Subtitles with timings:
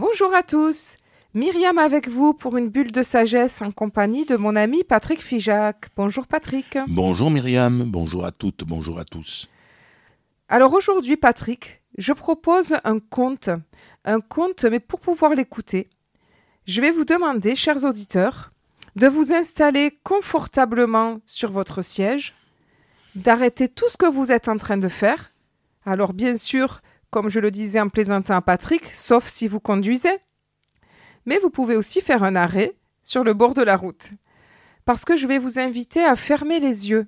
[0.00, 0.96] Bonjour à tous.
[1.34, 5.90] Myriam avec vous pour une bulle de sagesse en compagnie de mon ami Patrick Fijac.
[5.94, 6.78] Bonjour Patrick.
[6.88, 9.46] Bonjour Myriam, bonjour à toutes, bonjour à tous.
[10.48, 13.50] Alors aujourd'hui Patrick, je propose un conte.
[14.06, 15.90] Un conte, mais pour pouvoir l'écouter,
[16.66, 18.52] je vais vous demander, chers auditeurs,
[18.96, 22.34] de vous installer confortablement sur votre siège,
[23.16, 25.34] d'arrêter tout ce que vous êtes en train de faire.
[25.84, 26.80] Alors bien sûr,
[27.10, 30.18] comme je le disais en plaisantant à Patrick, sauf si vous conduisez.
[31.26, 34.10] Mais vous pouvez aussi faire un arrêt sur le bord de la route.
[34.84, 37.06] Parce que je vais vous inviter à fermer les yeux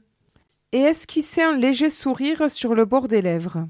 [0.73, 3.67] et esquisser un léger sourire sur le bord des lèvres.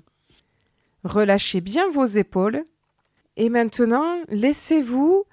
[1.04, 2.64] Relâchez bien vos épaules
[3.36, 5.24] et maintenant laissez-vous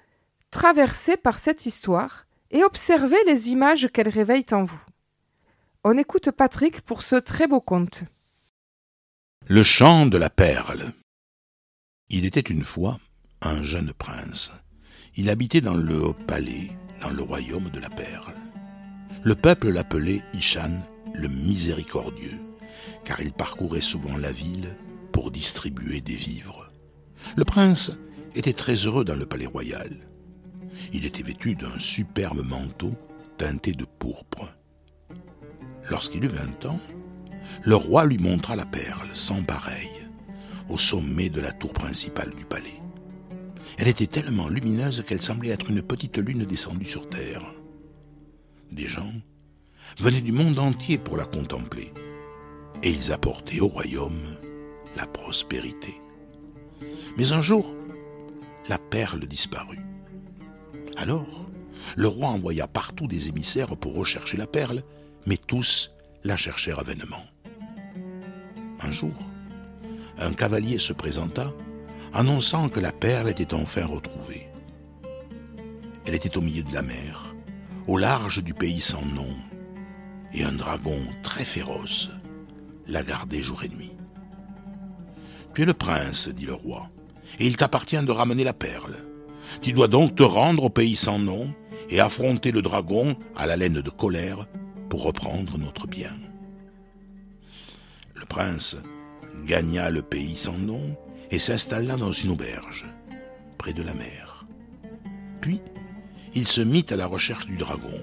[0.50, 4.80] traverser par cette histoire et observez les images qu'elle réveille en vous.
[5.84, 8.04] On écoute Patrick pour ce très beau conte.
[9.52, 10.92] Le chant de la perle.
[12.08, 13.00] Il était une fois
[13.42, 14.52] un jeune prince.
[15.16, 16.70] Il habitait dans le haut palais,
[17.02, 18.32] dans le royaume de la perle.
[19.24, 22.38] Le peuple l'appelait Ishan le miséricordieux,
[23.04, 24.76] car il parcourait souvent la ville
[25.10, 26.70] pour distribuer des vivres.
[27.34, 27.90] Le prince
[28.36, 29.90] était très heureux dans le palais royal.
[30.92, 32.94] Il était vêtu d'un superbe manteau
[33.36, 34.54] teinté de pourpre.
[35.90, 36.78] Lorsqu'il eut vingt ans,
[37.62, 39.88] le roi lui montra la perle sans pareille
[40.68, 42.80] au sommet de la tour principale du palais.
[43.76, 47.44] Elle était tellement lumineuse qu'elle semblait être une petite lune descendue sur terre.
[48.70, 49.12] Des gens
[49.98, 51.92] venaient du monde entier pour la contempler,
[52.82, 54.22] et ils apportaient au royaume
[54.96, 55.94] la prospérité.
[57.16, 57.76] Mais un jour,
[58.68, 59.84] la perle disparut.
[60.96, 61.50] Alors,
[61.96, 64.82] le roi envoya partout des émissaires pour rechercher la perle,
[65.26, 65.92] mais tous
[66.24, 67.24] la cherchèrent vainement.
[68.82, 69.30] Un jour,
[70.18, 71.52] un cavalier se présenta,
[72.12, 74.48] annonçant que la perle était enfin retrouvée.
[76.06, 77.34] Elle était au milieu de la mer,
[77.86, 79.34] au large du pays sans nom,
[80.32, 82.10] et un dragon très féroce
[82.86, 83.92] la gardait jour et nuit.
[85.54, 86.88] Tu es le prince, dit le roi,
[87.38, 89.04] et il t'appartient de ramener la perle.
[89.60, 91.52] Tu dois donc te rendre au pays sans nom
[91.88, 94.46] et affronter le dragon à la laine de colère
[94.88, 96.16] pour reprendre notre bien.
[98.20, 98.76] Le prince
[99.46, 100.94] gagna le pays sans nom
[101.30, 102.84] et s'installa dans une auberge,
[103.56, 104.44] près de la mer.
[105.40, 105.62] Puis,
[106.34, 107.98] il se mit à la recherche du dragon.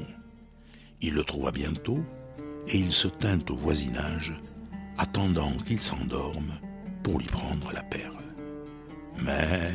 [1.02, 2.00] Il le trouva bientôt
[2.68, 4.34] et il se tint au voisinage,
[4.98, 6.60] attendant qu'il s'endorme
[7.04, 8.18] pour lui prendre la perle.
[9.24, 9.72] Mais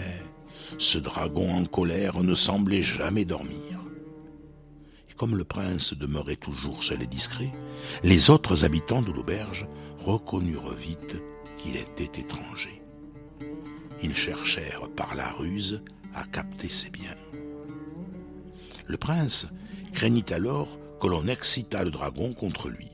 [0.77, 3.79] ce dragon en colère ne semblait jamais dormir.
[5.17, 7.55] Comme le prince demeurait toujours seul et discret,
[8.03, 9.69] les autres habitants de l'auberge
[10.05, 11.23] reconnurent vite
[11.57, 12.83] qu'il était étranger.
[14.03, 15.83] Ils cherchèrent par la ruse
[16.15, 17.17] à capter ses biens.
[18.87, 19.47] Le prince
[19.93, 22.91] craignit alors que l'on excitât le dragon contre lui.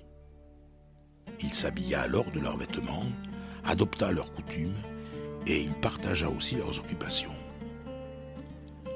[1.41, 3.07] Il s'habilla alors de leurs vêtements,
[3.65, 4.77] adopta leurs coutumes,
[5.47, 7.35] et il partagea aussi leurs occupations.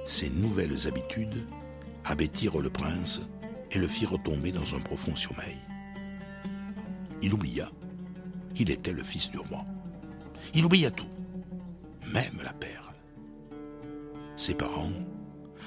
[0.04, 1.46] Ces nouvelles habitudes
[2.04, 3.22] abattirent le prince
[3.70, 5.56] et le firent tomber dans un profond sommeil.
[7.22, 7.70] Il oublia
[8.54, 9.64] qu'il était le fils du roi.
[10.54, 11.08] Il oublia tout,
[12.12, 12.94] même la perle.
[14.36, 14.92] Ses parents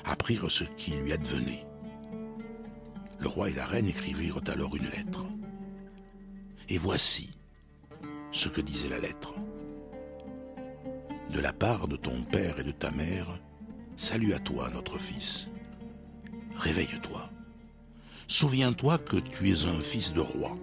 [0.04, 1.66] apprirent ce qui lui advenait.
[3.20, 5.26] Le roi et la reine écrivirent alors une lettre.
[6.70, 7.38] Et voici
[8.32, 9.34] ce que disait la lettre.
[11.32, 13.40] De la part de ton père et de ta mère,
[13.96, 15.50] salut à toi, notre fils.
[16.56, 17.30] Réveille-toi.
[18.28, 20.58] Souviens-toi que tu es un fils de roi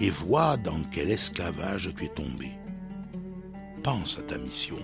[0.00, 2.50] et vois dans quel esclavage tu es tombé.
[3.82, 4.80] Pense à ta mission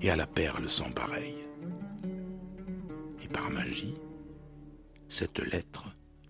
[0.00, 1.44] et à la perle sans pareille.
[3.22, 3.96] Et par magie,
[5.08, 5.84] cette lettre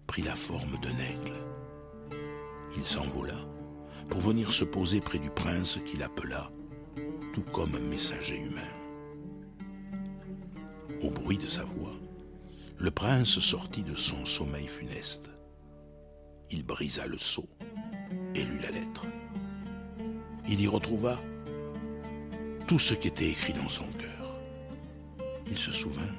[0.06, 1.34] prit la forme d'un aigle.
[2.76, 3.36] Il s'envola
[4.08, 6.50] pour venir se poser près du prince qu'il appela,
[7.32, 8.60] tout comme un messager humain.
[11.02, 11.94] Au bruit de sa voix,
[12.78, 15.33] le prince sortit de son sommeil funeste.
[16.54, 17.48] Il brisa le sceau
[18.36, 19.04] et lut la lettre.
[20.48, 21.20] Il y retrouva
[22.68, 24.38] tout ce qui était écrit dans son cœur.
[25.48, 26.14] Il se souvint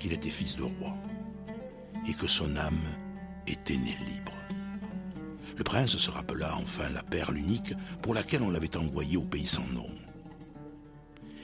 [0.00, 0.96] qu'il était fils de roi
[2.08, 2.88] et que son âme
[3.46, 4.34] était née libre.
[5.56, 9.46] Le prince se rappela enfin la perle unique pour laquelle on l'avait envoyé au pays
[9.46, 9.90] sans nom.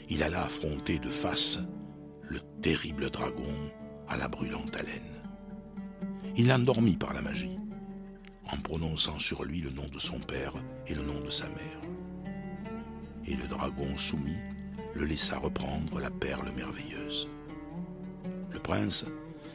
[0.09, 1.61] Il alla affronter de face
[2.23, 3.55] le terrible dragon
[4.09, 5.23] à la brûlante haleine.
[6.35, 7.57] Il l'endormit par la magie
[8.51, 10.55] en prononçant sur lui le nom de son père
[10.87, 11.81] et le nom de sa mère.
[13.27, 14.39] Et le dragon soumis
[14.95, 17.29] le laissa reprendre la perle merveilleuse.
[18.51, 19.05] Le prince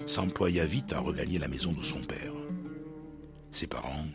[0.06, 2.34] s'employa vite à regagner la maison de son père.
[3.50, 4.06] Ses parents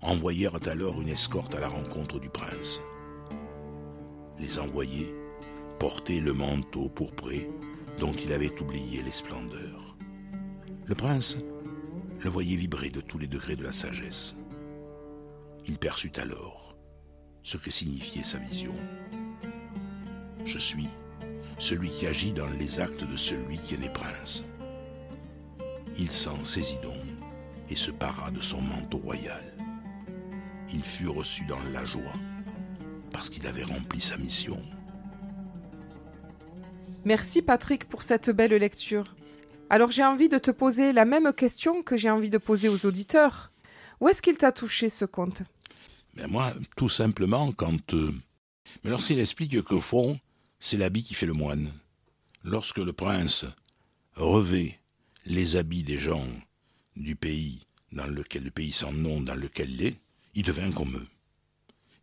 [0.00, 2.80] envoyèrent alors une escorte à la rencontre du prince.
[4.38, 5.14] Les envoyés
[5.78, 7.48] portaient le manteau pourpré
[7.98, 9.96] dont il avait oublié les splendeurs.
[10.86, 11.38] Le prince
[12.20, 14.36] le voyait vibrer de tous les degrés de la sagesse.
[15.66, 16.76] Il perçut alors
[17.42, 18.74] ce que signifiait sa vision.
[20.44, 20.88] Je suis
[21.58, 24.44] celui qui agit dans les actes de celui qui est né prince.
[25.98, 26.94] Il s'en saisit donc
[27.68, 29.42] et se para de son manteau royal.
[30.72, 32.14] Il fut reçu dans la joie
[33.12, 34.62] parce qu'il avait rempli sa mission.
[37.04, 39.14] Merci Patrick pour cette belle lecture.
[39.70, 42.86] Alors j'ai envie de te poser la même question que j'ai envie de poser aux
[42.86, 43.52] auditeurs.
[44.00, 45.42] Où est-ce qu'il t'a touché ce conte?
[46.14, 47.94] Mais ben, moi, tout simplement, quand...
[47.94, 48.12] Euh,
[48.82, 50.18] mais lorsqu'il explique qu'au fond,
[50.58, 51.72] c'est l'habit qui fait le moine.
[52.44, 53.44] Lorsque le prince
[54.14, 54.78] revêt
[55.26, 56.26] les habits des gens
[56.96, 60.00] du pays dans lequel le pays sans nom dans lequel il est,
[60.34, 61.06] il devient comme eux.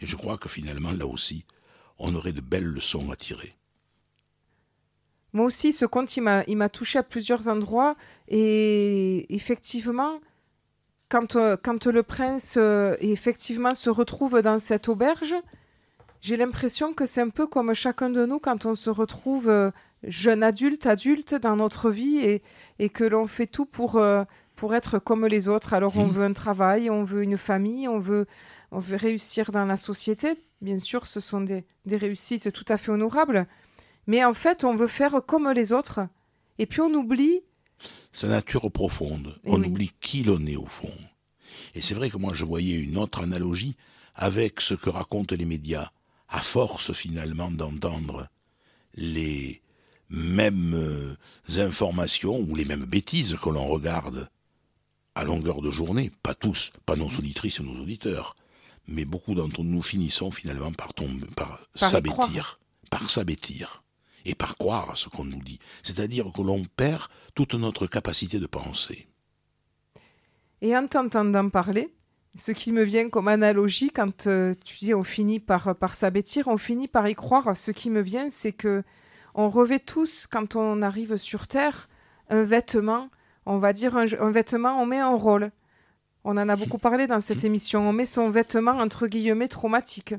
[0.02, 1.46] Et je crois que finalement, là aussi,
[1.98, 3.56] on aurait de belles leçons à tirer.
[5.36, 7.98] Moi aussi, ce conte, il m'a touché à plusieurs endroits.
[8.30, 10.22] Et effectivement,
[11.10, 15.36] quand, euh, quand le prince euh, effectivement se retrouve dans cette auberge,
[16.22, 19.72] j'ai l'impression que c'est un peu comme chacun de nous quand on se retrouve euh,
[20.04, 22.42] jeune adulte, adulte dans notre vie et,
[22.80, 24.02] et que l'on fait tout pour,
[24.56, 25.74] pour être comme les autres.
[25.74, 26.12] Alors on mmh.
[26.12, 28.26] veut un travail, on veut une famille, on veut,
[28.72, 30.38] on veut réussir dans la société.
[30.62, 33.48] Bien sûr, ce sont des, des réussites tout à fait honorables.
[34.07, 36.02] Mais en fait, on veut faire comme les autres.
[36.57, 37.42] Et puis on oublie.
[38.12, 39.40] Sa nature profonde.
[39.46, 40.94] on oublie qui l'on est au fond.
[41.74, 43.75] Et c'est vrai que moi, je voyais une autre analogie
[44.16, 45.92] avec ce que racontent les médias,
[46.30, 48.28] à force finalement d'entendre
[48.96, 49.62] les
[50.10, 51.16] mêmes euh,
[51.57, 54.30] informations ou les mêmes bêtises que l'on regarde
[55.16, 58.36] à longueur de journée, pas tous, pas nos auditrices et nos auditeurs,
[58.88, 62.60] mais beaucoup d'entre nous finissons finalement par tomber, par, par s'abêtir,
[62.90, 63.85] par s'abêtir
[64.25, 65.60] et par croire à ce qu'on nous dit.
[65.83, 67.04] C'est-à-dire que l'on perd
[67.36, 69.07] toute notre capacité de penser.
[70.62, 71.94] Et en t'entendant parler,
[72.36, 76.48] ce qui me vient comme analogie, quand euh, tu dis on finit par, par s'abêtir,
[76.48, 78.83] on finit par y croire, ce qui me vient, c'est que
[79.36, 81.89] on revêt tous, quand on arrive sur Terre,
[82.30, 83.10] un vêtement,
[83.45, 85.51] on va dire un, un vêtement, on met un rôle.
[86.24, 87.88] On en a beaucoup parlé dans cette émission.
[87.88, 90.16] On met son vêtement entre guillemets traumatique.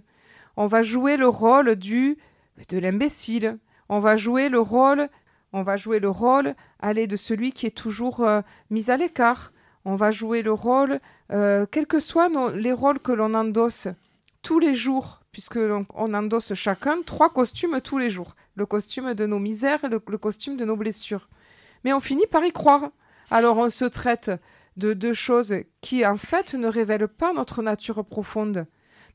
[0.56, 2.16] On va jouer le rôle du
[2.70, 5.08] de l'imbécile, on va jouer le rôle,
[5.52, 8.40] on va jouer le rôle, aller de celui qui est toujours euh,
[8.70, 9.52] mis à l'écart.
[9.84, 11.00] On va jouer le rôle,
[11.32, 13.88] euh, quels que soient les rôles que l'on endosse
[14.42, 18.36] tous les jours, puisque on, endosse chacun trois costumes tous les jours.
[18.54, 21.28] Le costume de nos misères et le, costume de nos blessures.
[21.84, 22.90] Mais on finit par y croire.
[23.30, 24.30] Alors on se traite
[24.76, 28.66] de deux choses qui en fait ne révèlent pas notre nature profonde.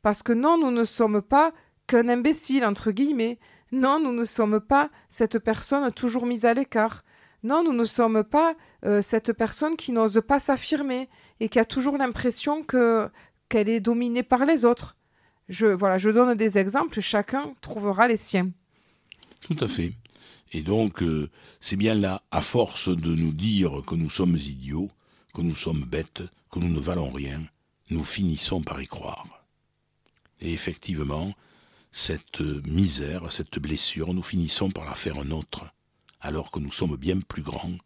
[0.02, 1.54] Parce que non, nous ne sommes pas
[1.88, 3.40] qu'un imbécile, entre guillemets.
[3.72, 7.04] Non, nous ne sommes pas cette personne toujours mise à l'écart.
[7.44, 11.10] Non, nous ne sommes pas euh, cette personne qui n'ose pas s'affirmer
[11.40, 13.10] et qui a toujours l'impression que
[13.50, 14.96] qu'elle est dominée par les autres.
[15.50, 18.52] Je voilà, je donne des exemples, chacun trouvera les siens.
[19.42, 19.94] Tout à fait.
[20.54, 21.30] Et donc, euh,
[21.60, 24.90] c'est bien là, à force de nous dire que nous sommes idiots,
[25.34, 27.42] que nous sommes bêtes, que nous ne valons rien,
[27.90, 29.26] nous finissons par y croire.
[30.42, 31.34] Et effectivement,
[31.92, 35.74] cette misère, cette blessure, nous finissons par la faire nôtre,
[36.22, 37.78] alors que nous sommes bien plus grands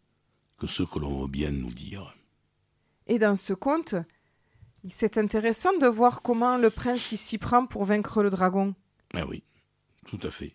[0.58, 2.16] que ce que l'on veut bien nous dire.
[3.06, 3.94] Et dans ce conte,
[4.88, 8.74] c'est intéressant de voir comment le prince s'y prend pour vaincre le dragon.
[9.14, 9.42] Ah oui,
[10.06, 10.54] tout à fait.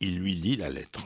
[0.00, 1.02] Il, lui lit la lettre.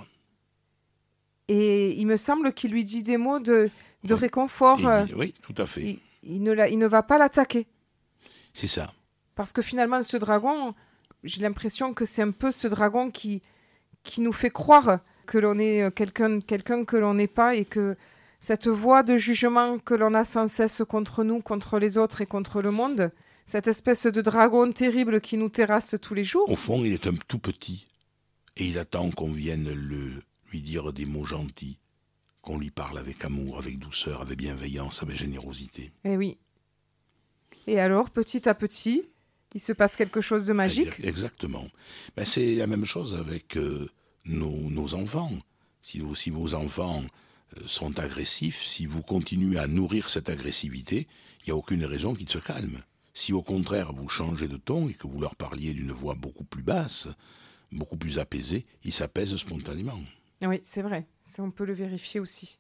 [1.49, 3.71] Et il me semble qu'il lui dit des mots de,
[4.09, 4.87] réconfort.
[4.87, 5.99] Euh, oui, tout à fait.
[6.23, 7.67] Il, ne, il ne va pas l'attaquer.
[8.55, 8.93] C'est ça.
[9.35, 10.75] Parce que finalement, ce dragon,
[11.25, 13.43] j'ai l'impression que c'est un peu ce dragon qui,
[14.03, 17.65] qui nous fait croire que l'on est euh, quelqu'un quelqu'un que l'on n'est pas et
[17.65, 17.97] que
[18.41, 22.27] cette voix de jugement que l'on a sans cesse contre nous, contre les autres et
[22.27, 23.11] contre le monde,
[23.47, 26.49] cette espèce de dragon terrible qui nous terrasse tous les jours.
[26.49, 27.87] Au fond, il est un tout petit
[28.57, 30.23] et il attend qu'on vienne le,
[30.53, 31.79] lui dire des mots gentils,
[32.43, 35.93] qu'on lui parle avec amour, avec douceur, avec bienveillance, avec générosité.
[36.05, 36.39] Eh oui.
[37.67, 39.05] Et alors, petit à petit,
[39.55, 41.01] il se passe quelque chose de magique?
[41.03, 41.67] Exactement.
[42.17, 43.89] Ben, c'est la même chose avec euh,
[44.25, 45.33] nos, enfants.
[45.83, 47.03] Si, si vos enfants
[47.57, 51.07] euh, sont agressifs, si vous continuez à nourrir cette agressivité,
[51.41, 52.83] il n'y a aucune raison qu'ils se calment.
[53.15, 56.45] Si au contraire vous changez de ton et que vous leur parliez d'une voix beaucoup
[56.45, 57.09] plus basse,
[57.73, 59.99] beaucoup plus apaisé, il s'apaise spontanément.
[60.45, 61.07] Oui, c'est vrai.
[61.25, 62.59] Ça, on peut le vérifier aussi.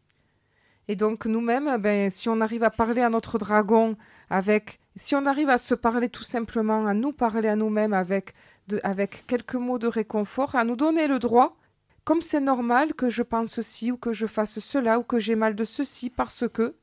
[0.88, 3.96] Et donc nous-mêmes, ben, si on arrive à parler à notre dragon
[4.30, 8.34] avec, si on arrive à se parler tout simplement, à nous parler à nous-mêmes avec,
[8.82, 11.56] avec quelques mots de réconfort, à nous donner le droit,
[12.04, 15.36] comme c'est normal que je pense ceci ou que je fasse cela ou que j'ai
[15.36, 16.74] mal de ceci parce que,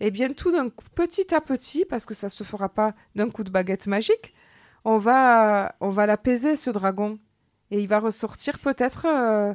[0.00, 3.28] eh bien tout d'un coup, petit à petit, parce que ça se fera pas d'un
[3.28, 4.34] coup de baguette magique,
[4.84, 7.18] on va, on va l'apaiser ce dragon
[7.70, 9.54] et il va ressortir peut-être euh,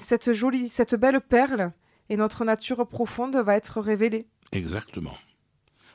[0.00, 1.72] cette jolie, cette belle perle
[2.08, 4.26] et notre nature profonde va être révélée.
[4.52, 5.16] Exactement.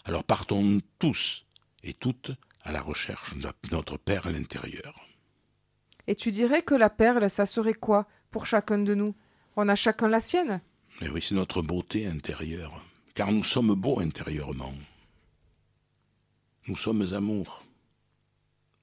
[0.06, 1.47] Alors partons tous
[1.84, 2.32] et toutes
[2.64, 5.08] à la recherche de notre perle intérieure.
[6.08, 9.16] Et tu dirais que la perle, ça serait quoi pour chacun de nous?
[9.56, 10.62] On a chacun la sienne
[11.02, 14.74] Mais oui, c'est notre beauté intérieure, car nous sommes beaux intérieurement.
[16.68, 17.64] Nous sommes amour,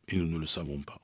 [0.09, 1.01] et nous ne le savons pas.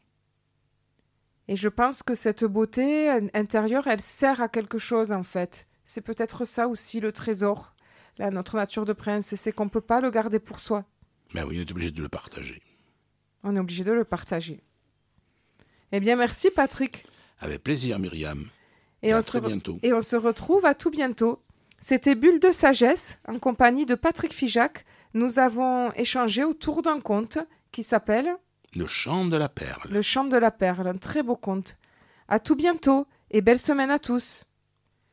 [1.49, 5.67] Et je pense que cette beauté intérieure, elle sert à quelque chose en fait.
[5.85, 7.75] C'est peut-être ça aussi le trésor,
[8.19, 10.85] là, notre nature de prince, c'est qu'on ne peut pas le garder pour soi.
[11.35, 12.63] Mais ben oui, on est obligé de le partager.
[13.45, 14.61] On est obligé de le partager.
[15.93, 17.07] Eh bien, merci Patrick.
[17.39, 18.49] Avec plaisir, Myriam.
[19.03, 19.79] Et, à très bientôt.
[19.83, 21.43] Et on se retrouve à tout bientôt.
[21.79, 24.85] C'était Bulle de sagesse en compagnie de Patrick Fijac.
[25.15, 27.39] Nous avons échangé autour d'un conte
[27.73, 28.37] qui s'appelle
[28.75, 29.91] Le chant de la perle.
[29.91, 31.79] Le chant de la perle, un très beau conte.
[32.29, 34.45] À tout bientôt et belle semaine à tous.